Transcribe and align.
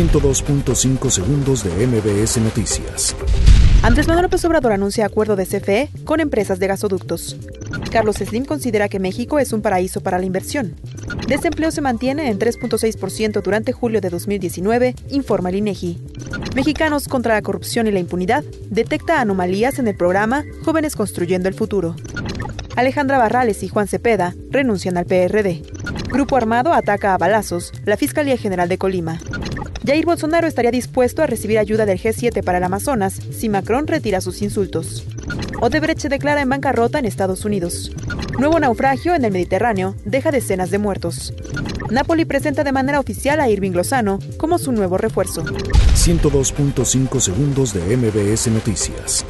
102.5 0.00 1.10
segundos 1.10 1.62
de 1.62 1.86
MBS 1.86 2.38
Noticias. 2.38 3.14
Andrés 3.82 4.08
Manuel 4.08 4.24
López 4.24 4.42
Obrador 4.46 4.72
anuncia 4.72 5.04
acuerdo 5.04 5.36
de 5.36 5.44
CFE 5.44 5.90
con 6.06 6.20
empresas 6.20 6.58
de 6.58 6.68
gasoductos. 6.68 7.36
Carlos 7.90 8.16
Slim 8.16 8.46
considera 8.46 8.88
que 8.88 8.98
México 8.98 9.38
es 9.38 9.52
un 9.52 9.60
paraíso 9.60 10.00
para 10.00 10.18
la 10.18 10.24
inversión. 10.24 10.74
Desempleo 11.28 11.70
se 11.70 11.82
mantiene 11.82 12.30
en 12.30 12.38
3.6% 12.38 13.42
durante 13.42 13.72
julio 13.72 14.00
de 14.00 14.08
2019, 14.08 14.94
informa 15.10 15.50
el 15.50 15.56
INEGI. 15.56 15.98
Mexicanos 16.54 17.06
contra 17.06 17.34
la 17.34 17.42
corrupción 17.42 17.86
y 17.86 17.90
la 17.90 18.00
impunidad 18.00 18.42
detecta 18.70 19.20
anomalías 19.20 19.78
en 19.78 19.86
el 19.86 19.96
programa 19.96 20.46
Jóvenes 20.64 20.96
Construyendo 20.96 21.46
el 21.46 21.54
Futuro. 21.54 21.94
Alejandra 22.76 23.18
Barrales 23.18 23.62
y 23.62 23.68
Juan 23.68 23.88
Cepeda 23.88 24.34
renuncian 24.50 24.96
al 24.96 25.06
PRD. 25.06 25.62
Grupo 26.08 26.36
armado 26.36 26.72
ataca 26.72 27.14
a 27.14 27.18
balazos 27.18 27.72
la 27.84 27.96
Fiscalía 27.96 28.36
General 28.36 28.68
de 28.68 28.78
Colima. 28.78 29.18
Jair 29.84 30.04
Bolsonaro 30.04 30.46
estaría 30.46 30.70
dispuesto 30.70 31.22
a 31.22 31.26
recibir 31.26 31.58
ayuda 31.58 31.86
del 31.86 31.98
G7 31.98 32.44
para 32.44 32.58
el 32.58 32.64
Amazonas 32.64 33.14
si 33.14 33.48
Macron 33.48 33.86
retira 33.86 34.20
sus 34.20 34.42
insultos. 34.42 35.04
Odebrecht 35.60 36.00
se 36.00 36.08
declara 36.08 36.42
en 36.42 36.48
bancarrota 36.48 36.98
en 36.98 37.06
Estados 37.06 37.44
Unidos. 37.44 37.92
Nuevo 38.38 38.60
naufragio 38.60 39.14
en 39.14 39.24
el 39.24 39.32
Mediterráneo 39.32 39.94
deja 40.04 40.30
decenas 40.30 40.70
de 40.70 40.78
muertos. 40.78 41.34
Napoli 41.90 42.24
presenta 42.24 42.62
de 42.62 42.72
manera 42.72 43.00
oficial 43.00 43.40
a 43.40 43.48
Irving 43.48 43.72
Lozano 43.72 44.18
como 44.36 44.58
su 44.58 44.72
nuevo 44.72 44.96
refuerzo. 44.96 45.44
102.5 45.44 47.20
segundos 47.20 47.74
de 47.74 47.96
MBS 47.96 48.48
Noticias. 48.48 49.24